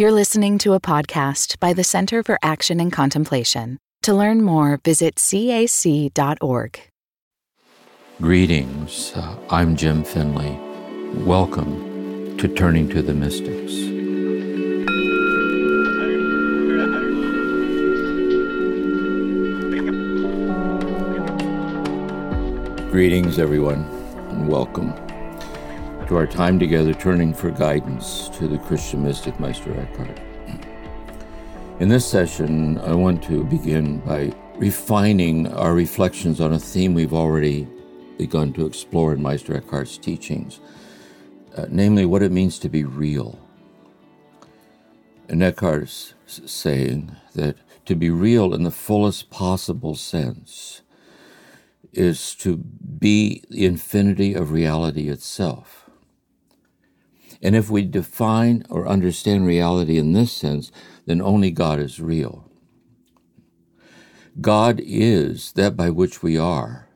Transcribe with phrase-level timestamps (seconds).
[0.00, 3.78] You're listening to a podcast by the Center for Action and Contemplation.
[4.02, 6.80] To learn more, visit cac.org.
[8.20, 9.12] Greetings.
[9.16, 10.56] Uh, I'm Jim Finley.
[11.24, 13.74] Welcome to Turning to the Mystics.
[22.92, 23.82] Greetings, everyone,
[24.30, 24.94] and welcome
[26.08, 30.18] to our time together turning for guidance to the Christian mystic Meister Eckhart.
[31.80, 37.12] In this session, I want to begin by refining our reflections on a theme we've
[37.12, 37.68] already
[38.16, 40.60] begun to explore in Meister Eckhart's teachings,
[41.56, 43.38] uh, namely what it means to be real.
[45.28, 50.80] And Eckhart's saying that to be real in the fullest possible sense
[51.92, 55.87] is to be the infinity of reality itself.
[57.40, 60.72] And if we define or understand reality in this sense,
[61.06, 62.50] then only God is real.
[64.40, 66.88] God is that by which we are.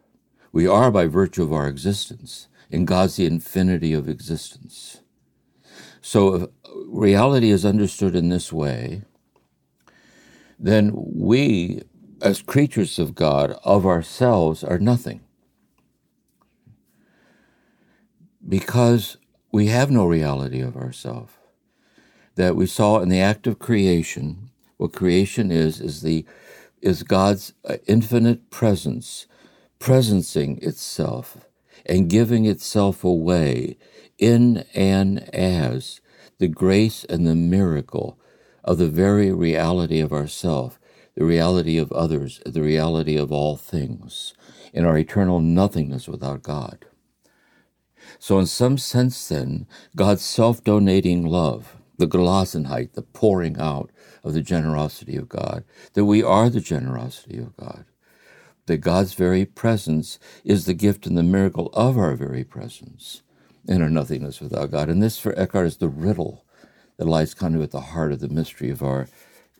[0.52, 5.00] We are by virtue of our existence, and God's the infinity of existence.
[6.00, 6.48] So if
[6.86, 9.02] reality is understood in this way,
[10.58, 11.82] then we,
[12.20, 15.20] as creatures of God, of ourselves, are nothing.
[18.46, 19.16] Because
[19.52, 21.38] we have no reality of ourself.
[22.36, 26.24] That we saw in the act of creation, what creation is, is the
[26.80, 29.26] is God's uh, infinite presence,
[29.78, 31.46] presencing itself
[31.86, 33.76] and giving itself away
[34.18, 36.00] in and as
[36.38, 38.18] the grace and the miracle
[38.64, 40.80] of the very reality of ourself,
[41.14, 44.34] the reality of others, the reality of all things,
[44.72, 46.84] in our eternal nothingness without God.
[48.22, 53.90] So, in some sense, then, God's self donating love, the Gelassenheit, the pouring out
[54.22, 57.84] of the generosity of God, that we are the generosity of God,
[58.66, 63.22] that God's very presence is the gift and the miracle of our very presence
[63.66, 64.88] and our nothingness without God.
[64.88, 66.44] And this, for Eckhart, is the riddle
[66.98, 69.08] that lies kind of at the heart of the mystery of our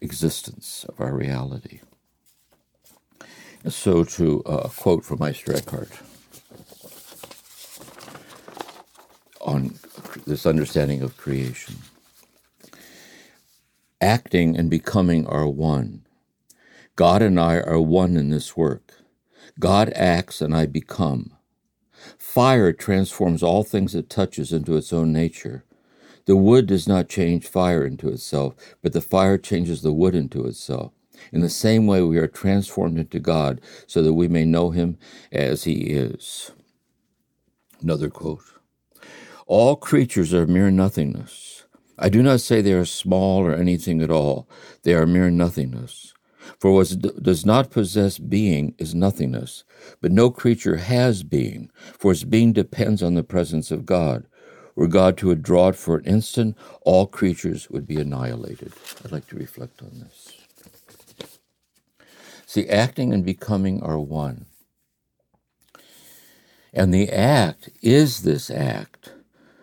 [0.00, 1.80] existence, of our reality.
[3.68, 5.90] So, to uh, quote from Meister Eckhart.
[9.42, 9.74] On
[10.26, 11.76] this understanding of creation.
[14.00, 16.04] Acting and becoming are one.
[16.96, 18.94] God and I are one in this work.
[19.58, 21.32] God acts and I become.
[22.18, 25.64] Fire transforms all things it touches into its own nature.
[26.26, 30.46] The wood does not change fire into itself, but the fire changes the wood into
[30.46, 30.92] itself.
[31.32, 34.98] In the same way, we are transformed into God so that we may know Him
[35.32, 36.52] as He is.
[37.80, 38.42] Another quote
[39.52, 41.64] all creatures are mere nothingness.
[41.98, 44.48] I do not say they are small or anything at all.
[44.82, 46.14] They are mere nothingness.
[46.58, 46.88] For what
[47.22, 49.64] does not possess being is nothingness.
[50.00, 54.24] But no creature has being, for its being depends on the presence of God.
[54.74, 58.72] Were God to withdraw it for an instant, all creatures would be annihilated.
[59.04, 60.32] I'd like to reflect on this.
[62.46, 64.46] See, acting and becoming are one.
[66.72, 69.12] And the act is this act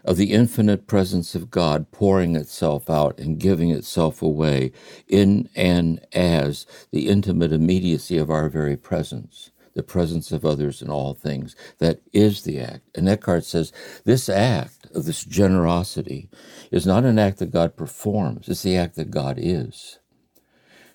[0.09, 4.71] of the infinite presence of God pouring itself out and giving itself away
[5.07, 10.89] in and as the intimate immediacy of our very presence, the presence of others in
[10.89, 11.55] all things.
[11.77, 12.89] That is the act.
[12.97, 13.71] And Eckhart says
[14.03, 16.27] this act of this generosity
[16.71, 19.99] is not an act that God performs, it's the act that God is.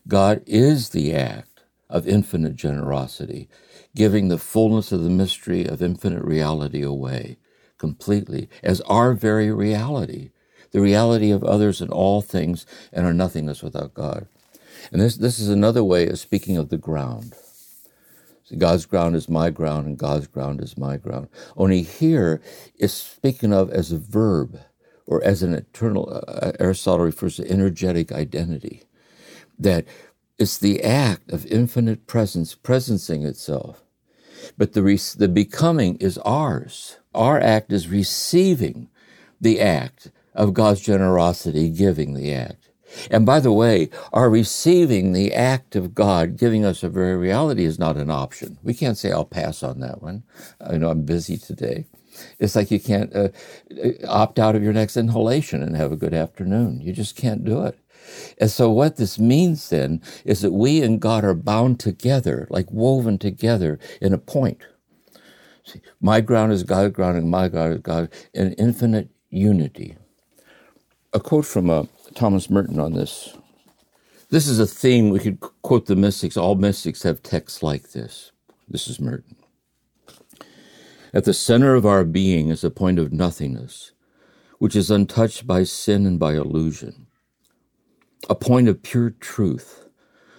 [0.08, 3.48] God is the act of infinite generosity,
[3.94, 7.38] giving the fullness of the mystery of infinite reality away
[7.84, 10.30] completely as our very reality,
[10.72, 12.64] the reality of others and all things,
[12.94, 14.26] and our nothingness without God.
[14.90, 17.34] And this, this is another way of speaking of the ground.
[18.44, 21.28] See, God's ground is my ground, and God's ground is my ground.
[21.58, 22.40] Only here
[22.78, 24.58] is speaking of as a verb
[25.06, 28.84] or as an eternal, uh, Aristotle refers to energetic identity,
[29.58, 29.84] that
[30.38, 33.82] it's the act of infinite presence presencing itself
[34.58, 36.98] but the, re- the becoming is ours.
[37.14, 38.88] Our act is receiving
[39.40, 42.70] the act of God's generosity, giving the act.
[43.10, 47.64] And by the way, our receiving the act of God giving us a very reality
[47.64, 48.58] is not an option.
[48.62, 50.22] We can't say, I'll pass on that one.
[50.60, 51.86] I know I'm busy today.
[52.38, 53.28] It's like you can't uh,
[54.06, 56.80] opt out of your next inhalation and have a good afternoon.
[56.80, 57.78] You just can't do it.
[58.38, 62.70] And so, what this means then is that we and God are bound together, like
[62.70, 64.62] woven together in a point.
[65.64, 69.96] See, my ground is God's ground, and my God is God in infinite unity.
[71.12, 73.36] A quote from a Thomas Merton on this.
[74.30, 76.36] This is a theme we could quote the mystics.
[76.36, 78.32] All mystics have texts like this.
[78.68, 79.36] This is Merton.
[81.14, 83.92] At the center of our being is a point of nothingness,
[84.58, 87.06] which is untouched by sin and by illusion.
[88.28, 89.86] A point of pure truth,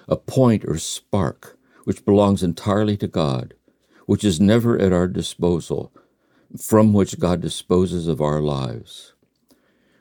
[0.10, 3.54] a point or spark which belongs entirely to God,
[4.06, 5.92] which is never at our disposal,
[6.60, 9.14] from which God disposes of our lives,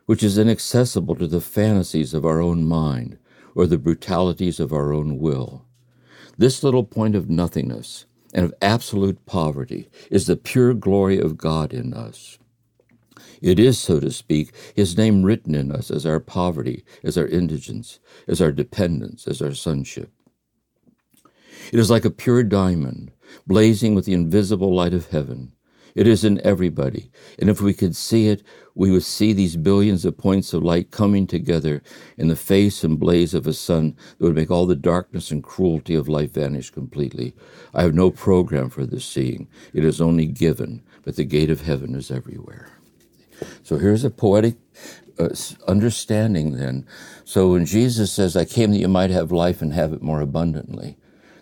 [0.06, 3.18] which is inaccessible to the fantasies of our own mind
[3.54, 5.64] or the brutalities of our own will.
[6.36, 11.72] This little point of nothingness and of absolute poverty is the pure glory of God
[11.72, 12.38] in us.
[13.40, 17.26] It is, so to speak, His name written in us as our poverty, as our
[17.26, 20.10] indigence, as our dependence, as our sonship.
[21.72, 23.12] It is like a pure diamond,
[23.46, 25.52] blazing with the invisible light of heaven.
[25.94, 28.42] It is in everybody, and if we could see it,
[28.74, 31.82] we would see these billions of points of light coming together
[32.18, 35.44] in the face and blaze of a sun that would make all the darkness and
[35.44, 37.32] cruelty of life vanish completely.
[37.72, 39.46] I have no program for this seeing.
[39.72, 42.72] It is only given, but the gate of heaven is everywhere.
[43.62, 44.56] So here's a poetic
[45.18, 45.28] uh,
[45.68, 46.86] understanding then.
[47.24, 50.20] So when Jesus says, I came that you might have life and have it more
[50.20, 50.96] abundantly,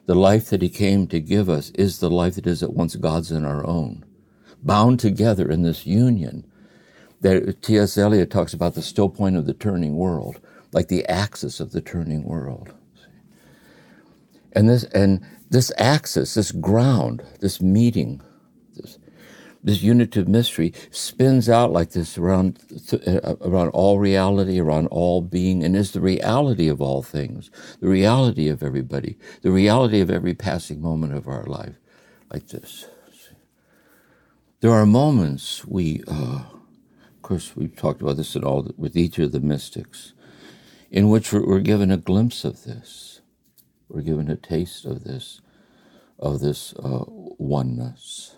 [0.06, 2.96] the life that he came to give us is the life that is at once
[2.96, 4.04] God's and our own,
[4.62, 6.46] bound together in this union.
[7.20, 7.96] That T.S.
[7.96, 10.40] Eliot talks about the still point of the turning world,
[10.72, 12.74] like the axis of the turning world.
[14.54, 18.20] And this and this axis, this ground, this meeting,
[19.62, 22.58] this unitive mystery spins out like this around
[23.06, 27.50] uh, around all reality, around all being, and is the reality of all things,
[27.80, 31.76] the reality of everybody, the reality of every passing moment of our life,
[32.32, 32.86] like this.
[34.60, 39.18] There are moments we, uh, of course, we've talked about this at all with each
[39.18, 40.12] of the mystics,
[40.90, 43.22] in which we're, we're given a glimpse of this,
[43.88, 45.40] we're given a taste of this,
[46.18, 48.36] of this uh, oneness.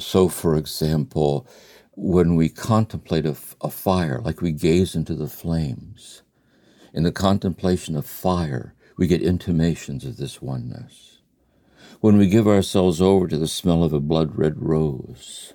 [0.00, 1.46] So, for example,
[1.94, 6.22] when we contemplate a, a fire, like we gaze into the flames,
[6.94, 11.20] in the contemplation of fire, we get intimations of this oneness.
[12.00, 15.54] When we give ourselves over to the smell of a blood red rose,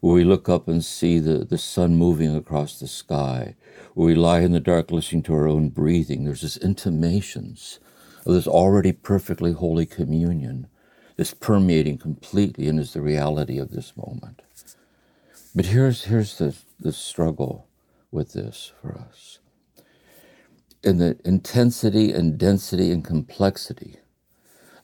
[0.00, 3.56] where we look up and see the, the sun moving across the sky,
[3.94, 7.80] where we lie in the dark listening to our own breathing, there's this intimations
[8.26, 10.68] of this already perfectly holy communion
[11.18, 14.40] is permeating completely and is the reality of this moment.
[15.54, 17.68] But here's, here's the, the struggle
[18.10, 19.40] with this for us.
[20.84, 23.96] In the intensity and density and complexity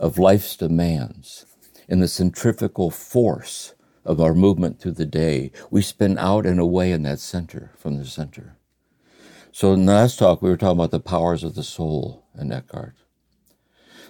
[0.00, 1.46] of life's demands,
[1.88, 6.90] in the centrifugal force of our movement through the day, we spin out and away
[6.90, 8.56] in that center, from the center.
[9.52, 12.50] So in the last talk, we were talking about the powers of the soul in
[12.50, 12.96] Eckhart.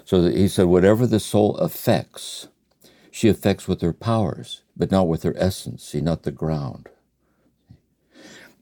[0.04, 2.48] So he said, whatever the soul affects,
[3.10, 6.88] she affects with her powers, but not with her essence, see, not the ground.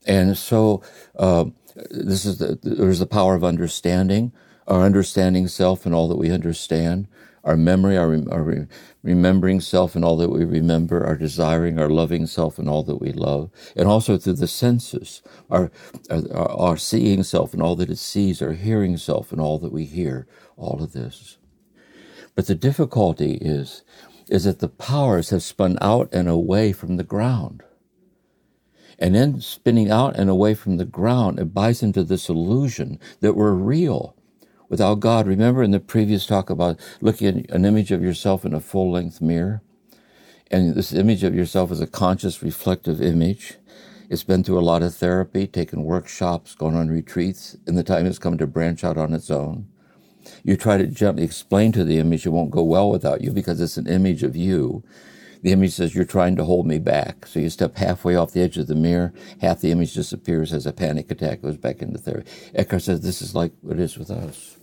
[0.07, 0.83] And so
[1.19, 1.47] uh,
[1.91, 4.33] this is the, there's the power of understanding,
[4.69, 7.09] our understanding self and all that we understand,
[7.45, 8.69] our memory, our, our
[9.03, 13.01] remembering self and all that we remember, our desiring, our loving self and all that
[13.01, 15.71] we love, and also through the senses, our,
[16.11, 19.73] our, our seeing self and all that it sees, our hearing self and all that
[19.73, 20.27] we hear,
[20.57, 21.39] all of this.
[22.35, 23.83] But the difficulty is,
[24.29, 27.63] is that the powers have spun out and away from the ground.
[28.99, 33.35] And then spinning out and away from the ground, it buys into this illusion that
[33.35, 34.17] we're real
[34.73, 35.27] without God.
[35.27, 38.91] Remember in the previous talk about looking at an image of yourself in a full
[38.91, 39.61] length mirror?
[40.51, 43.59] And this image of yourself is a conscious, reflective image.
[44.09, 48.07] It's been through a lot of therapy, taken workshops, gone on retreats, and the time
[48.07, 49.69] has come to branch out on its own.
[50.43, 53.61] You try to gently explain to the image it won't go well without you because
[53.61, 54.83] it's an image of you.
[55.43, 57.27] The image says, You're trying to hold me back.
[57.27, 59.13] So you step halfway off the edge of the mirror,
[59.43, 62.31] half the image disappears as a panic attack goes back into therapy.
[62.55, 64.57] Eckhart says this is like what it is with us.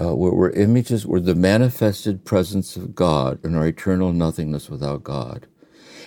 [0.00, 5.04] Uh, we're, we're images, we're the manifested presence of God and our eternal nothingness without
[5.04, 5.46] God.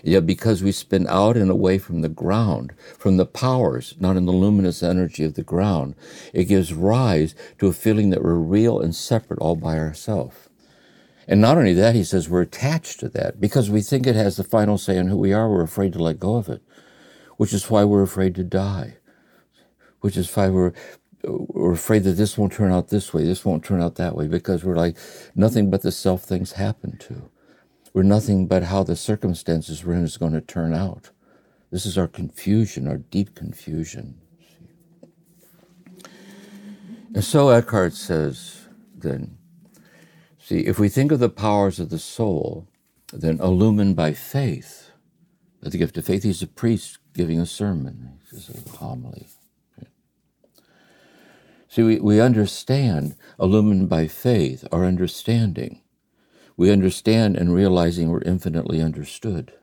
[0.03, 4.25] Yet because we spin out and away from the ground, from the powers, not in
[4.25, 5.96] the luminous energy of the ground,
[6.34, 10.36] it gives rise to a feeling that we're real and separate all by ourselves.
[11.27, 14.38] And not only that, he says we're attached to that because we think it has
[14.38, 15.50] the final say on who we are.
[15.50, 16.62] We're afraid to let go of it,
[17.38, 18.98] which is why we're afraid to die,
[20.01, 20.74] which is why we're
[21.24, 24.27] we're afraid that this won't turn out this way, this won't turn out that way,
[24.27, 24.97] because we're like
[25.36, 27.29] nothing but the self things happen to.
[27.93, 31.09] We're nothing but how the circumstances we're in is going to turn out.
[31.71, 34.19] This is our confusion, our deep confusion.
[37.13, 39.38] And so Eckhart says, then,
[40.38, 42.67] see, if we think of the powers of the soul,
[43.12, 44.91] then illumined by faith,
[45.62, 49.27] the gift of faith, he's a priest giving a sermon, he's a homily.
[51.69, 55.81] See, we, we understand, illumined by faith, our understanding.
[56.55, 59.53] We understand and realizing we're infinitely understood.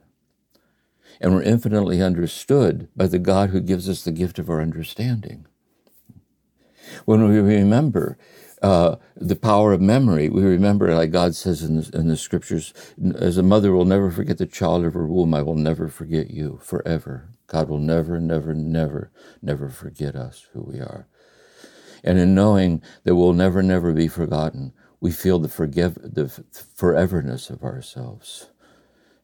[1.20, 5.46] And we're infinitely understood by the God who gives us the gift of our understanding.
[7.04, 8.18] When we remember
[8.62, 12.72] uh, the power of memory, we remember, like God says in the, in the scriptures,
[13.16, 16.30] as a mother will never forget the child of her womb, I will never forget
[16.30, 17.30] you forever.
[17.46, 19.10] God will never, never, never,
[19.42, 21.08] never forget us, who we are.
[22.04, 27.50] And in knowing that we'll never, never be forgotten, we feel the, forgive, the foreverness
[27.50, 28.50] of ourselves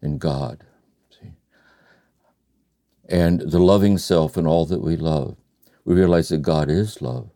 [0.02, 0.64] in God.
[1.10, 1.34] See?
[3.08, 5.37] And the loving self and all that we love.
[5.84, 7.30] We realize that God is love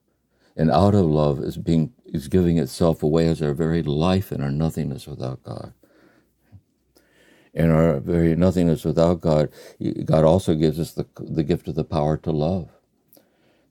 [0.57, 4.43] and out of love is being is giving itself away as our very life and
[4.43, 5.73] our nothingness without God.
[7.55, 9.51] And our very nothingness without God,
[10.05, 12.71] God also gives us the, the gift of the power to love,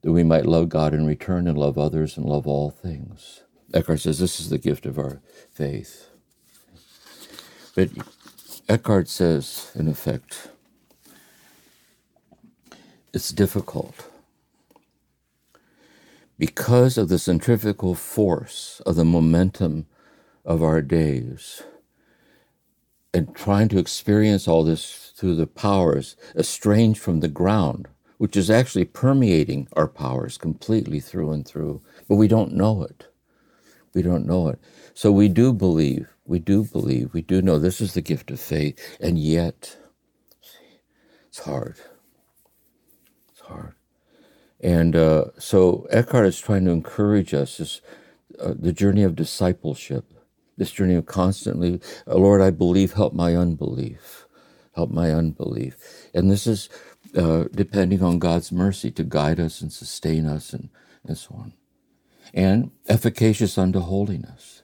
[0.04, 3.44] that we might love God in return and love others and love all things.
[3.74, 6.10] Eckhart says this is the gift of our faith.
[7.76, 7.90] But
[8.70, 10.50] Eckhart says, in effect,
[13.14, 14.08] it's difficult
[16.38, 19.88] because of the centrifugal force of the momentum
[20.46, 21.64] of our days
[23.14, 28.50] and trying to experience all this through the powers estranged from the ground, which is
[28.50, 33.08] actually permeating our powers completely through and through, but we don't know it.
[33.94, 34.60] We don't know it.
[34.94, 38.40] So we do believe, we do believe, we do know this is the gift of
[38.40, 39.78] faith, and yet
[41.28, 41.78] it's hard.
[43.32, 43.74] It's hard.
[44.62, 47.82] And uh, so Eckhart is trying to encourage us this,
[48.40, 50.06] uh, the journey of discipleship,
[50.58, 54.28] this journey of constantly, Lord, I believe, help my unbelief,
[54.76, 55.78] help my unbelief.
[56.14, 56.70] And this is
[57.16, 60.70] uh, depending on God's mercy to guide us and sustain us and,
[61.06, 61.54] and so on.
[62.34, 64.64] And efficacious unto holiness.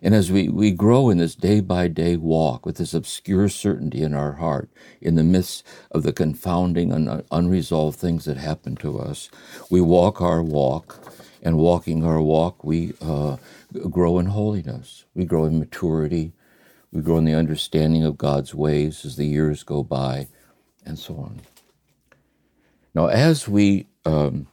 [0.00, 4.02] And as we, we grow in this day by day walk with this obscure certainty
[4.02, 8.98] in our heart, in the midst of the confounding and unresolved things that happen to
[9.00, 9.28] us,
[9.70, 13.36] we walk our walk, and walking our walk, we uh,
[13.90, 15.04] grow in holiness.
[15.14, 16.32] We grow in maturity.
[16.92, 20.28] We grow in the understanding of God's ways as the years go by,
[20.84, 21.40] and so on.
[22.94, 24.48] Now, as we um,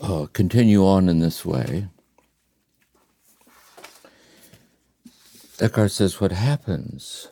[0.00, 1.88] uh, continue on in this way,
[5.60, 7.28] Eckhart says what happens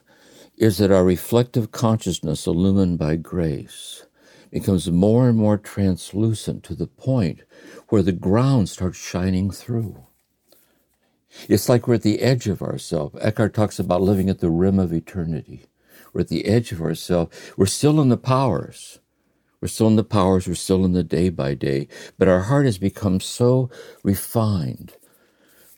[0.56, 4.06] is that our reflective consciousness, illumined by grace,
[4.50, 7.40] becomes more and more translucent to the point
[7.88, 10.06] where the ground starts shining through.
[11.48, 13.18] It's like we're at the edge of ourselves.
[13.20, 15.66] Eckhart talks about living at the rim of eternity.
[16.12, 17.36] We're at the edge of ourselves.
[17.56, 19.00] We're still in the powers.
[19.62, 20.48] We're still in the powers.
[20.48, 21.88] We're still in the day by day.
[22.18, 23.70] But our heart has become so
[24.02, 24.94] refined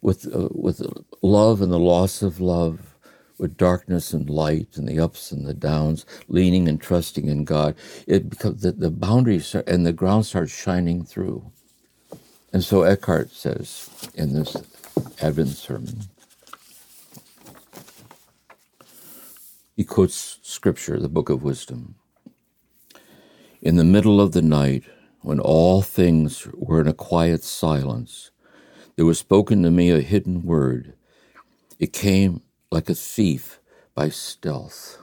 [0.02, 0.82] with, uh, with
[1.22, 2.96] love and the loss of love,
[3.38, 7.76] with darkness and light and the ups and the downs, leaning and trusting in God,
[8.06, 11.52] it becomes the, the boundaries and the ground starts shining through.
[12.52, 14.56] And so Eckhart says in this
[15.20, 16.02] Advent sermon,
[19.76, 21.96] he quotes scripture, the book of wisdom.
[23.64, 24.84] In the middle of the night,
[25.22, 28.30] when all things were in a quiet silence,
[28.94, 30.92] there was spoken to me a hidden word.
[31.78, 33.60] It came like a thief
[33.94, 34.98] by stealth.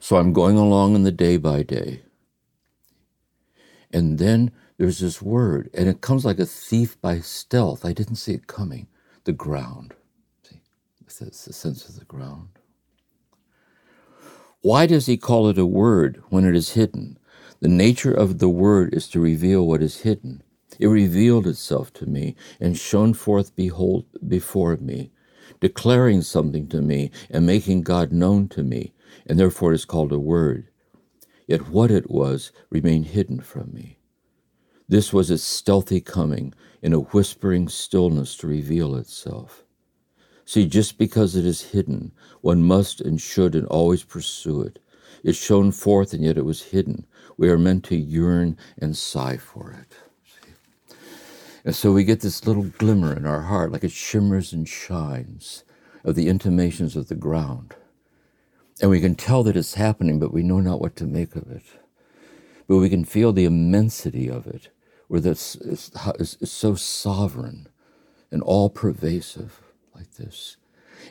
[0.00, 2.02] So I'm going along in the day by day.
[3.92, 7.84] And then there's this word, and it comes like a thief by stealth.
[7.84, 8.88] I didn't see it coming.
[9.22, 9.94] The ground.
[10.42, 10.60] See,
[11.24, 12.48] it's the sense of the ground.
[14.60, 17.16] Why does he call it a word when it is hidden?
[17.60, 20.42] The nature of the word is to reveal what is hidden.
[20.78, 25.10] It revealed itself to me and shone forth behold before me,
[25.60, 28.92] declaring something to me and making God known to me,
[29.26, 30.68] and therefore it is called a word.
[31.48, 33.98] Yet what it was remained hidden from me.
[34.88, 39.64] This was its stealthy coming in a whispering stillness to reveal itself.
[40.44, 44.78] See, just because it is hidden, one must and should and always pursue it.
[45.24, 47.06] It shone forth, and yet it was hidden.
[47.38, 49.94] We are meant to yearn and sigh for it.
[51.64, 55.64] And so we get this little glimmer in our heart, like it shimmers and shines,
[56.04, 57.74] of the intimations of the ground.
[58.80, 61.50] And we can tell that it's happening, but we know not what to make of
[61.50, 61.64] it.
[62.66, 64.68] But we can feel the immensity of it,
[65.08, 65.90] where this is,
[66.44, 67.68] so sovereign
[68.30, 69.62] and all pervasive
[69.94, 70.56] like this.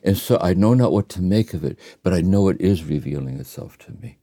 [0.04, 2.84] And so I know not what to make of it, but I know it is
[2.84, 4.18] revealing itself to me.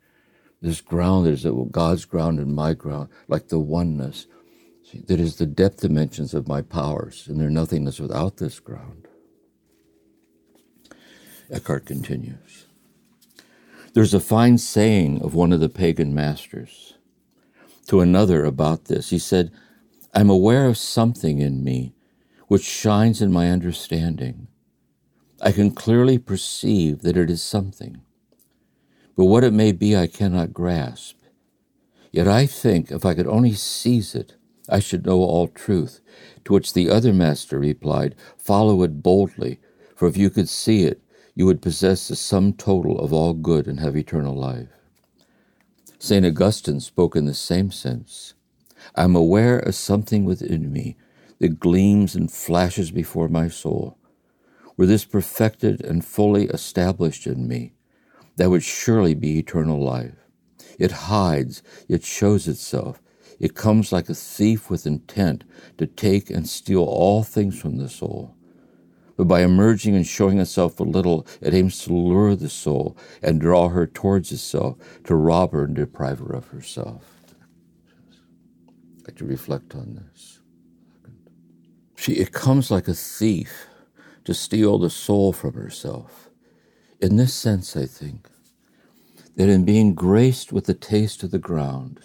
[0.64, 4.26] This ground is God's ground and my ground, like the oneness.
[4.90, 9.06] See, that is the depth dimensions of my powers, and they're nothingness without this ground.
[11.50, 12.64] Eckhart continues.
[13.92, 16.94] There's a fine saying of one of the pagan masters
[17.88, 19.10] to another about this.
[19.10, 19.52] He said,
[20.14, 21.92] I'm aware of something in me
[22.48, 24.48] which shines in my understanding.
[25.42, 28.00] I can clearly perceive that it is something,
[29.16, 31.16] but what it may be I cannot grasp.
[32.10, 34.36] Yet I think if I could only seize it,
[34.68, 36.00] I should know all truth.
[36.44, 39.60] To which the other master replied, Follow it boldly,
[39.96, 41.02] for if you could see it,
[41.34, 44.68] you would possess the sum total of all good and have eternal life.
[45.98, 46.24] St.
[46.24, 48.34] Augustine spoke in the same sense.
[48.94, 50.96] I am aware of something within me
[51.38, 53.98] that gleams and flashes before my soul.
[54.76, 57.73] Were this perfected and fully established in me,
[58.36, 60.14] that would surely be eternal life.
[60.78, 63.00] It hides, it shows itself.
[63.38, 65.44] It comes like a thief with intent
[65.78, 68.34] to take and steal all things from the soul.
[69.16, 73.40] But by emerging and showing itself a little, it aims to lure the soul and
[73.40, 77.04] draw her towards itself, to rob her and deprive her of herself.
[78.18, 80.40] I like to reflect on this.
[81.96, 83.66] See, it comes like a thief
[84.24, 86.23] to steal the soul from herself.
[87.04, 88.30] In this sense, I think,
[89.36, 92.00] that in being graced with the taste of the ground,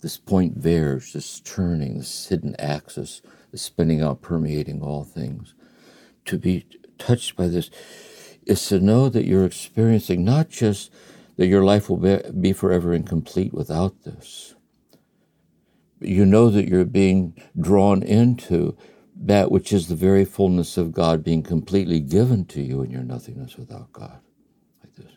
[0.00, 3.20] this point vierge, this turning, this hidden axis,
[3.52, 5.52] this spinning out, permeating all things,
[6.24, 6.64] to be
[6.96, 7.68] touched by this
[8.46, 10.90] is to know that you're experiencing not just
[11.36, 14.54] that your life will be, forever incomplete without this.
[15.98, 18.74] but You know that you're being drawn into
[19.18, 23.02] that which is the very fullness of God being completely given to you in your
[23.02, 24.20] nothingness without God.
[24.82, 25.12] Like this.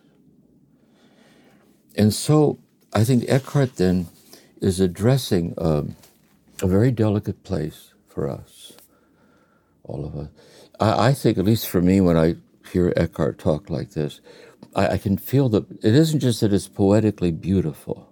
[1.96, 2.60] And so
[2.94, 4.08] I think Eckhart then
[4.62, 5.96] is addressing um,
[6.62, 8.74] a very delicate place for us,
[9.84, 10.30] all of us.
[10.80, 12.36] I, I, think, at least for me, when I
[12.72, 14.22] hear Eckhart talk like this,
[14.76, 18.09] I, I can feel that it isn't just that it's poetically beautiful,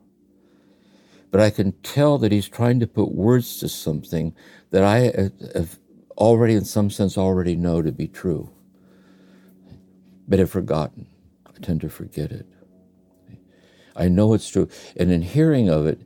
[1.31, 4.33] but I can tell that he's trying to put words to something
[4.71, 5.79] that I have
[6.17, 8.49] already, in some sense, already know to be true,
[10.27, 11.07] but have forgotten.
[11.45, 12.45] I tend to forget it.
[13.95, 14.69] I know it's true.
[14.95, 15.99] And in hearing of it,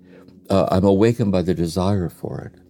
[0.49, 2.60] uh, I'm awakened by the desire for it.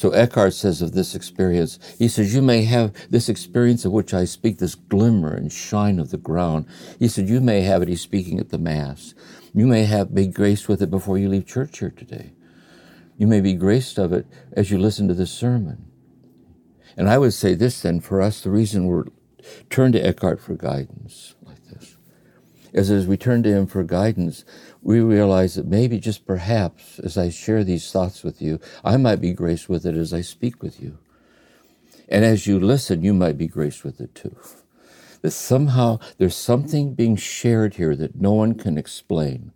[0.00, 4.14] So Eckhart says of this experience, he says, You may have this experience of which
[4.14, 6.64] I speak, this glimmer and shine of the ground.
[6.98, 9.12] He said, You may have it, he's speaking at the Mass.
[9.52, 12.32] You may have be graced with it before you leave church here today.
[13.18, 15.84] You may be graced of it as you listen to this sermon.
[16.96, 19.04] And I would say this then, for us, the reason we're
[19.68, 21.34] turn to Eckhart for guidance
[22.72, 24.44] is as we turn to him for guidance,
[24.82, 29.20] we realize that maybe just perhaps as I share these thoughts with you, I might
[29.20, 30.98] be graced with it as I speak with you.
[32.08, 34.36] And as you listen, you might be graced with it too.
[35.22, 39.52] That somehow there's something being shared here that no one can explain.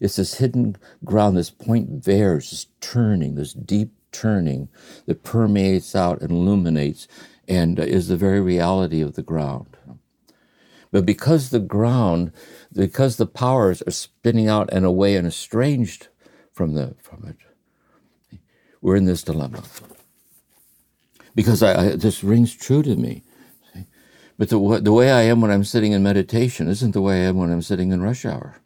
[0.00, 4.68] It's this hidden ground, this point there, this turning, this deep turning
[5.06, 7.08] that permeates out and illuminates
[7.48, 9.76] and uh, is the very reality of the ground.
[10.96, 12.32] But because the ground,
[12.72, 16.08] because the powers are spinning out and away and estranged
[16.54, 18.38] from the from it,
[18.80, 19.62] we're in this dilemma.
[21.34, 23.24] Because I, I, this rings true to me.
[24.38, 27.28] But the, the way I am when I'm sitting in meditation isn't the way I
[27.28, 28.62] am when I'm sitting in rush hour.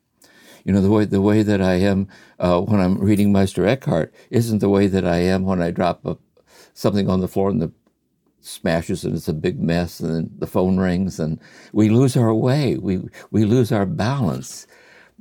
[0.63, 2.07] You know, the way the way that I am
[2.39, 6.07] uh, when I'm reading Meister Eckhart isn't the way that I am when I drop
[6.07, 6.17] a,
[6.75, 7.73] something on the floor and the
[8.41, 11.41] smashes and it's a big mess and the phone rings and
[11.73, 12.77] we lose our way.
[12.77, 14.67] We we lose our balance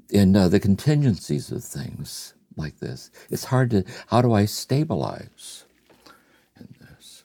[0.09, 3.11] in uh, the contingencies of things like this.
[3.29, 5.65] It's hard to how do I stabilize
[6.59, 7.23] in this?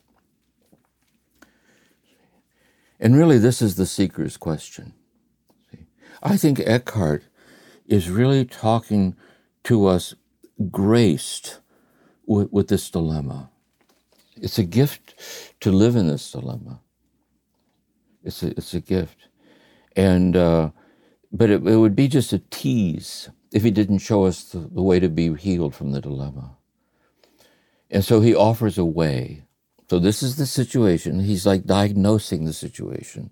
[3.01, 4.95] And really, this is the seeker's question.
[6.23, 7.25] I think Eckhart
[7.87, 9.15] is really talking
[9.65, 10.15] to us
[10.71, 11.61] graced
[12.27, 13.51] with, with this dilemma.
[14.45, 15.15] It's a gift
[15.63, 16.81] to live in this dilemma.
[18.25, 19.29] It's a, it's a gift.
[19.97, 20.71] And, uh,
[21.33, 24.83] but it, it, would be just a tease if he didn't show us the, the
[24.83, 26.57] way to be healed from the dilemma.
[27.91, 29.45] And so he offers a way.
[29.91, 31.21] So this is the situation.
[31.21, 33.31] He's like diagnosing the situation.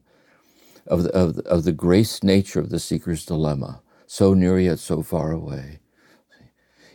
[0.87, 4.79] of the, of, the, of the grace nature of the seeker's dilemma, so near yet
[4.81, 5.81] so far away.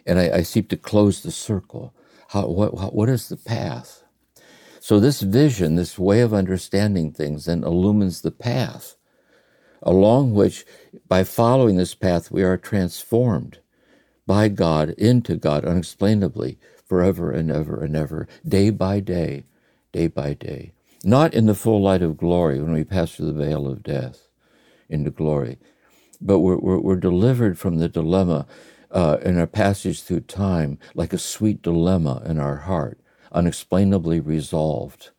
[0.06, 1.94] And I, I seek to close the circle.
[2.30, 4.04] How, what, what is the path?
[4.88, 8.96] So, this vision, this way of understanding things, then illumines the path
[9.82, 10.66] along which,
[11.10, 13.60] by following this path, we are transformed
[14.26, 19.44] by God into God unexplainably, forever and ever and ever, day by day,
[19.92, 20.72] day by day.
[21.04, 24.30] Not in the full light of glory when we pass through the veil of death
[24.88, 25.58] into glory,
[26.22, 28.48] but we're, we're, we're delivered from the dilemma
[28.92, 33.02] uh, in our passage through time like a sweet dilemma in our heart,
[33.38, 35.12] unexplainably resolved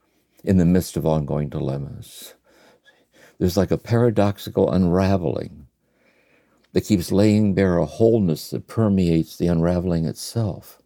[0.44, 2.35] in the midst of ongoing dilemmas.
[3.38, 5.68] There's like a paradoxical unraveling
[6.72, 10.83] that keeps laying bare a wholeness that permeates the unraveling itself.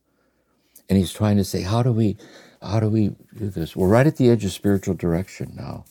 [0.88, 2.18] And he's trying to say, how do we,
[2.60, 3.74] how do we do this?
[3.74, 5.86] We're right at the edge of spiritual direction now.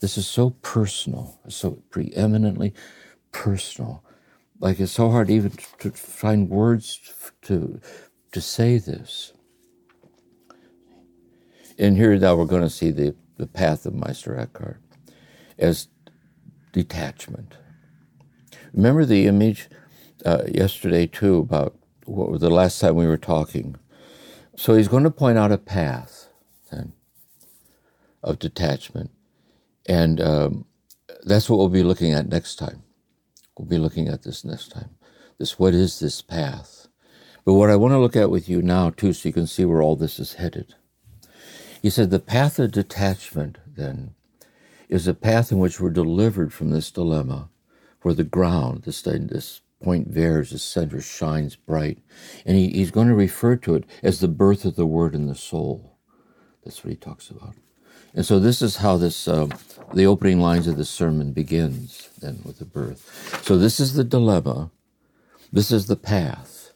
[0.00, 2.74] This is so personal, so preeminently
[3.32, 4.04] personal.
[4.60, 7.00] Like it's so hard even to find words
[7.42, 7.80] to
[8.32, 9.32] to say this.
[11.78, 14.80] And here now we're going to see the, the path of Meister Eckhart
[15.58, 15.88] as
[16.72, 17.54] detachment.
[18.72, 19.68] Remember the image
[20.24, 23.76] uh, yesterday too about what the last time we were talking.
[24.56, 26.28] So he's going to point out a path
[26.70, 26.92] then
[28.22, 29.10] of detachment,
[29.86, 30.64] and um,
[31.24, 32.82] that's what we'll be looking at next time.
[33.56, 34.96] We'll be looking at this next time.
[35.38, 36.88] This what is this path?
[37.44, 39.64] But what I want to look at with you now too, so you can see
[39.64, 40.74] where all this is headed.
[41.82, 44.14] He said the path of detachment then
[44.88, 47.48] is a path in which we're delivered from this dilemma,
[48.02, 51.98] where the ground, this, this point vierge, the center, shines bright.
[52.44, 55.26] And he, he's going to refer to it as the birth of the word in
[55.26, 55.98] the soul.
[56.64, 57.54] That's what he talks about.
[58.14, 59.48] And so this is how this, uh,
[59.92, 63.42] the opening lines of the sermon begins, then with the birth.
[63.44, 64.70] So this is the dilemma.
[65.52, 66.72] This is the path.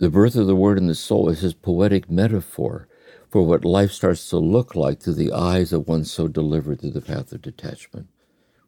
[0.00, 2.87] The birth of the word in the soul is his poetic metaphor
[3.30, 6.92] for what life starts to look like through the eyes of one so delivered through
[6.92, 8.08] the path of detachment,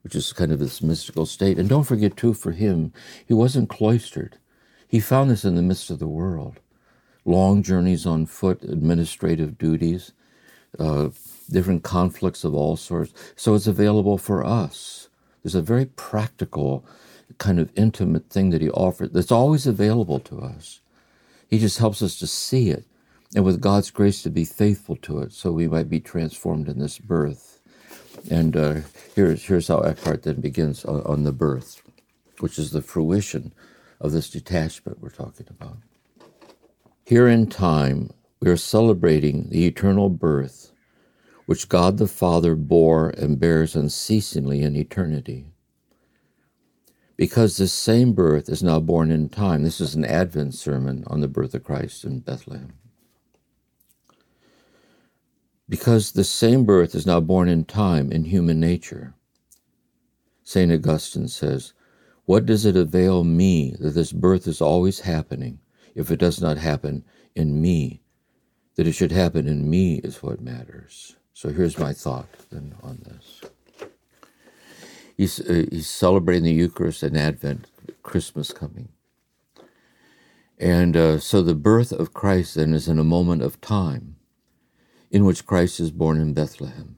[0.02, 1.58] which is kind of this mystical state.
[1.58, 2.92] And don't forget, too, for him,
[3.26, 4.38] he wasn't cloistered.
[4.86, 6.60] He found this in the midst of the world.
[7.24, 10.12] Long journeys on foot, administrative duties,
[10.78, 11.10] uh,
[11.50, 13.12] different conflicts of all sorts.
[13.36, 15.08] So it's available for us.
[15.42, 16.84] There's a very practical,
[17.38, 20.80] kind of intimate thing that he offers that's always available to us.
[21.48, 22.84] He just helps us to see it
[23.34, 26.78] and with God's grace to be faithful to it so we might be transformed in
[26.78, 27.60] this birth.
[28.30, 28.74] And uh,
[29.14, 31.80] here's, here's how Eckhart then begins on, on the birth,
[32.40, 33.52] which is the fruition
[34.00, 35.78] of this detachment we're talking about.
[37.04, 40.72] Here in time, we are celebrating the eternal birth
[41.46, 45.46] which God the Father bore and bears unceasingly in eternity.
[47.16, 51.20] Because this same birth is now born in time, this is an Advent sermon on
[51.20, 52.79] the birth of Christ in Bethlehem
[55.70, 59.14] because the same birth is now born in time in human nature.
[60.42, 60.72] St.
[60.72, 61.74] Augustine says,
[62.24, 65.60] What does it avail me that this birth is always happening
[65.94, 67.04] if it does not happen
[67.36, 68.02] in me?
[68.74, 71.14] That it should happen in me is what matters.
[71.34, 73.88] So here's my thought then on this.
[75.16, 77.68] He's, uh, he's celebrating the Eucharist and Advent,
[78.02, 78.88] Christmas coming.
[80.58, 84.16] And uh, so the birth of Christ then is in a moment of time
[85.10, 86.96] in which Christ is born in Bethlehem.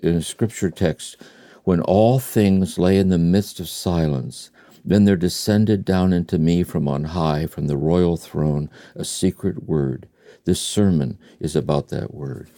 [0.00, 1.16] In a scripture text,
[1.64, 4.50] when all things lay in the midst of silence,
[4.84, 9.64] then there descended down into me from on high, from the royal throne, a secret
[9.64, 10.08] word.
[10.44, 12.50] This sermon is about that word.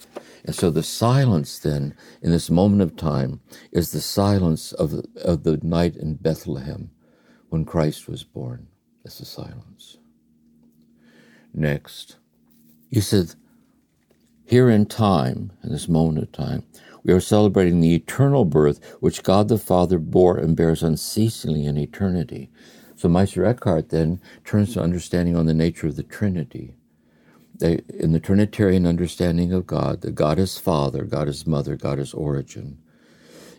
[0.43, 3.39] And so the silence then, in this moment of time,
[3.71, 6.89] is the silence of of the night in Bethlehem
[7.49, 8.67] when Christ was born.
[9.03, 9.97] That's the silence.
[11.53, 12.17] Next,
[12.89, 13.35] he said,
[14.47, 16.63] here in time, in this moment of time,
[17.03, 21.77] we are celebrating the eternal birth which God the Father bore and bears unceasingly in
[21.77, 22.49] eternity.
[22.95, 26.75] So Meister Eckhart then turns to understanding on the nature of the Trinity.
[27.59, 31.99] They, in the Trinitarian understanding of God, that God is Father, God is Mother, God
[31.99, 32.77] is Origin,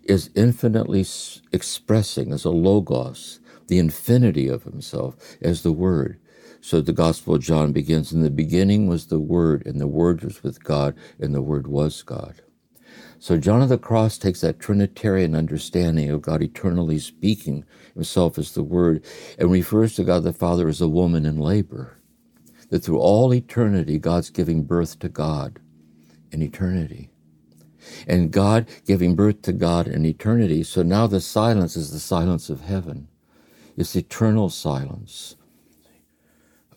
[0.05, 1.05] is infinitely
[1.53, 6.19] expressing as a logos the infinity of Himself as the Word.
[6.61, 10.25] So the Gospel of John begins In the beginning was the Word, and the Word
[10.25, 12.43] was with God, and the Word was God.
[13.21, 18.53] So John of the Cross takes that Trinitarian understanding of God eternally speaking himself as
[18.53, 19.05] the Word
[19.39, 21.99] and refers to God the Father as a woman in labor.
[22.71, 25.61] That through all eternity, God's giving birth to God
[26.33, 27.07] in eternity.
[28.09, 30.63] and God giving birth to God in eternity.
[30.65, 33.09] So now the silence is the silence of heaven.
[33.77, 35.37] It's eternal silence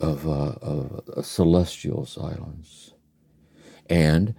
[0.01, 2.93] of, uh, of a celestial silence.
[3.89, 4.35] And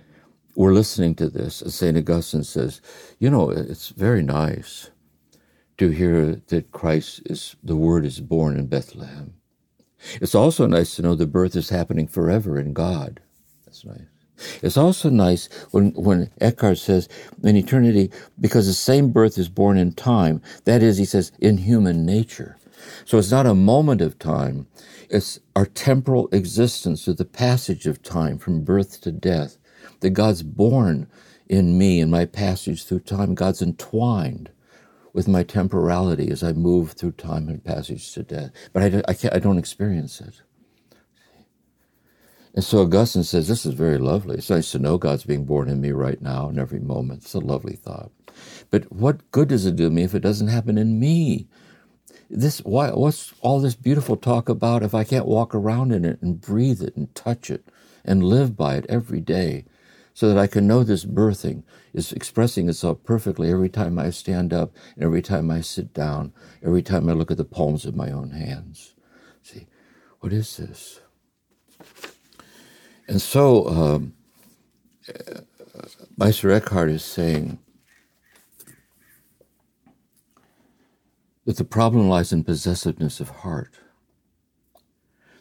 [0.55, 1.97] we're listening to this, as St.
[1.97, 2.81] Augustine says,
[3.19, 4.91] you know, it's very nice
[5.79, 9.35] to hear that Christ is, the Word is born in Bethlehem.
[10.21, 13.21] It's also nice to know the birth is happening forever in God.
[13.65, 14.01] That's nice.
[14.63, 17.09] It's also nice when, when Eckhart says
[17.45, 21.59] in eternity, because the same birth is born in time, that is, he says, in
[21.59, 22.59] human nature.
[23.05, 24.67] So it's not a moment of time,
[25.11, 29.59] it's our temporal existence through the passage of time from birth to death.
[30.01, 31.09] That God's born
[31.49, 33.35] in me in my passage through time.
[33.35, 34.51] God's entwined
[35.13, 38.51] with my temporality as I move through time and passage to death.
[38.73, 40.43] But I, I, I don't experience it.
[42.55, 44.37] And so Augustine says, This is very lovely.
[44.37, 47.23] It's nice to know God's being born in me right now in every moment.
[47.23, 48.11] It's a lovely thought.
[48.71, 51.49] But what good does it do me if it doesn't happen in me?
[52.35, 56.21] This why what's all this beautiful talk about if I can't walk around in it
[56.23, 57.69] and breathe it and touch it
[58.07, 59.67] and live by it every day
[60.15, 64.55] so that I can know this birthing is expressing itself perfectly every time I stand
[64.55, 66.33] up and every time I sit down,
[66.65, 68.95] every time I look at the palms of my own hands.
[69.43, 69.67] See,
[70.21, 71.01] what is this?
[73.09, 74.15] And so, um,
[76.17, 77.59] Meister Eckhart is saying
[81.45, 83.81] that the problem lies in possessiveness of heart.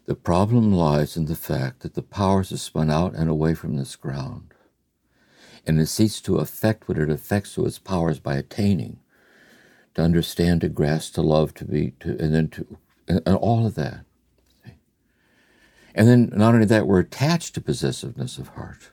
[0.05, 3.77] The problem lies in the fact that the powers are spun out and away from
[3.77, 4.53] this ground,
[5.65, 8.99] and it seeks to affect what it affects to its powers by attaining,
[9.93, 13.65] to understand, to grasp, to love, to be, to, and then to, and, and all
[13.67, 14.05] of that.
[15.93, 18.91] And then not only that, we're attached to possessiveness of heart.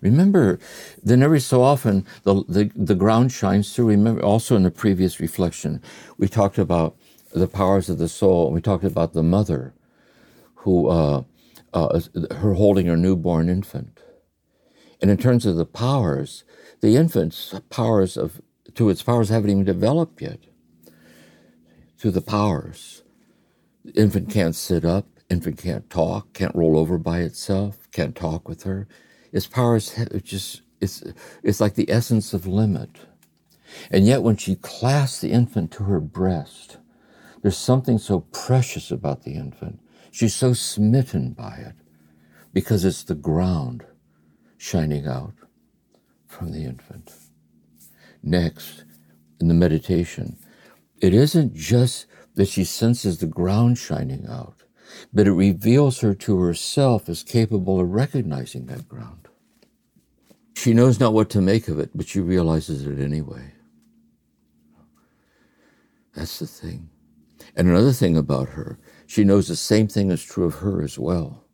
[0.00, 0.58] Remember,
[1.02, 3.88] then every so often the, the, the ground shines through.
[3.88, 5.82] Remember, also in the previous reflection,
[6.18, 6.96] we talked about
[7.32, 9.74] the powers of the soul, and we talked about the mother
[10.56, 11.22] who, uh,
[11.74, 12.00] uh,
[12.36, 14.00] her holding her newborn infant.
[15.00, 16.44] And in terms of the powers,
[16.80, 18.40] the infant's powers of,
[18.74, 20.40] to its powers haven't even developed yet.
[21.98, 23.02] To the powers.
[23.84, 28.48] The infant can't sit up, infant can't talk, can't roll over by itself, can't talk
[28.48, 28.88] with her.
[29.36, 29.94] Its power is
[30.24, 31.04] just, it's,
[31.42, 32.88] it's like the essence of limit.
[33.90, 36.78] And yet, when she clasps the infant to her breast,
[37.42, 39.78] there's something so precious about the infant.
[40.10, 41.74] She's so smitten by it
[42.54, 43.84] because it's the ground
[44.56, 45.34] shining out
[46.26, 47.12] from the infant.
[48.22, 48.84] Next,
[49.38, 50.38] in the meditation,
[51.02, 54.62] it isn't just that she senses the ground shining out,
[55.12, 59.25] but it reveals her to herself as capable of recognizing that ground.
[60.56, 63.52] She knows not what to make of it, but she realizes it anyway.
[66.14, 66.88] That's the thing.
[67.54, 70.98] And another thing about her, she knows the same thing is true of her as
[70.98, 71.44] well,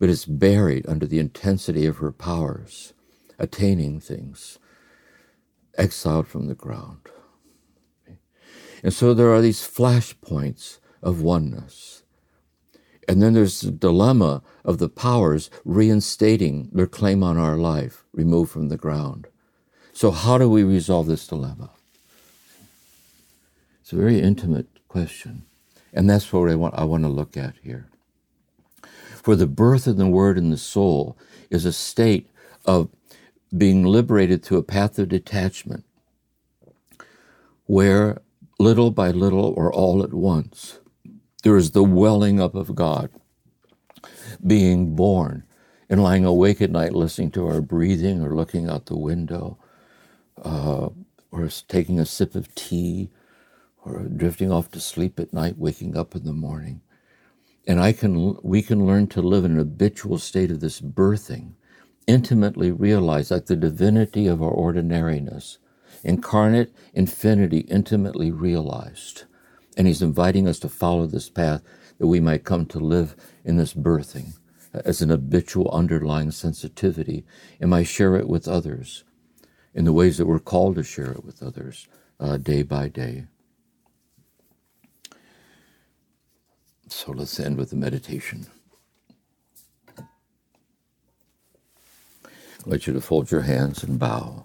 [0.00, 2.94] but it's buried under the intensity of her powers,
[3.38, 4.58] attaining things,
[5.78, 7.06] exiled from the ground.
[8.82, 11.99] And so there are these flashpoints of oneness
[13.08, 18.52] and then there's the dilemma of the powers reinstating their claim on our life, removed
[18.52, 19.26] from the ground.
[19.92, 21.70] So, how do we resolve this dilemma?
[23.80, 25.44] It's a very intimate question.
[25.92, 27.88] And that's what I want, I want to look at here.
[29.22, 31.16] For the birth of the word in the soul
[31.50, 32.30] is a state
[32.64, 32.88] of
[33.56, 35.84] being liberated through a path of detachment
[37.66, 38.22] where
[38.58, 40.78] little by little or all at once
[41.42, 43.10] there is the welling up of God,
[44.46, 45.44] being born,
[45.88, 49.58] and lying awake at night listening to our breathing or looking out the window,
[50.42, 50.88] uh,
[51.32, 53.10] or taking a sip of tea,
[53.84, 56.82] or drifting off to sleep at night, waking up in the morning.
[57.66, 61.54] And I can, we can learn to live in an habitual state of this birthing,
[62.06, 65.58] intimately realize like the divinity of our ordinariness,
[66.04, 69.24] incarnate infinity intimately realized.
[69.80, 71.62] And He's inviting us to follow this path
[71.96, 73.16] that we might come to live
[73.46, 74.34] in this birthing
[74.74, 77.24] as an habitual underlying sensitivity
[77.58, 79.04] and might share it with others
[79.72, 81.88] in the ways that we're called to share it with others
[82.20, 83.24] uh, day by day.
[86.88, 88.48] So let's end with the meditation.
[92.66, 94.44] I want you to fold your hands and bow.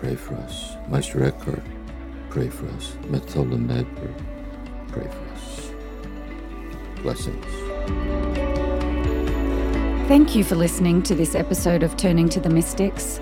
[0.00, 0.76] pray for us.
[0.88, 1.62] Meister Eckhart,
[2.30, 2.96] pray for us.
[3.08, 4.14] Mechthild of Magdeburg,
[4.88, 5.70] pray for us.
[7.02, 7.44] Blessings.
[10.08, 13.20] Thank you for listening to this episode of Turning to the Mystics,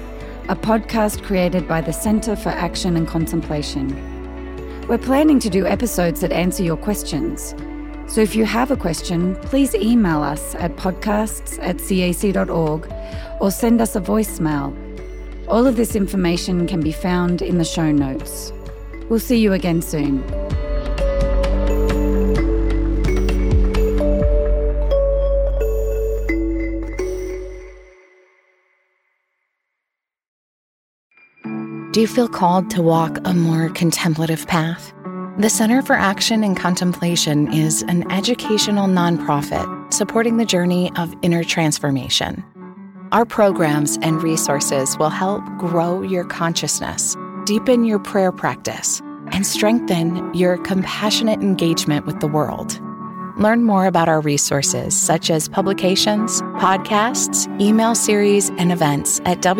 [0.49, 4.87] a podcast created by the Centre for Action and Contemplation.
[4.87, 7.57] We're planning to do episodes that answer your questions.
[8.07, 12.91] So if you have a question, please email us at podcasts at cac.org
[13.41, 14.88] or send us a voicemail
[15.49, 18.53] all of this information can be found in the show notes.
[19.09, 20.23] We'll see you again soon.
[31.93, 34.93] Do you feel called to walk a more contemplative path?
[35.39, 41.43] The Center for Action and Contemplation is an educational nonprofit supporting the journey of inner
[41.43, 42.45] transformation.
[43.11, 49.01] Our programs and resources will help grow your consciousness, deepen your prayer practice,
[49.33, 52.79] and strengthen your compassionate engagement with the world.
[53.39, 59.59] Learn more about our resources, such as publications, podcasts, email series, and events at www.cac.org.